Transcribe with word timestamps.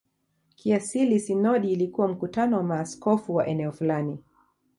Kiasili 0.55 1.19
sinodi 1.19 1.71
ilikuwa 1.71 2.07
mkutano 2.07 2.57
wa 2.57 2.63
maaskofu 2.63 3.35
wa 3.35 3.47
eneo 3.47 3.71
fulani. 3.71 4.19